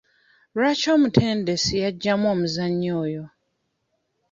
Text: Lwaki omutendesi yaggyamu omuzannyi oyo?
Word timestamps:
Lwaki 0.55 0.87
omutendesi 0.95 1.73
yaggyamu 1.83 2.25
omuzannyi 2.33 2.89
oyo? 3.03 3.23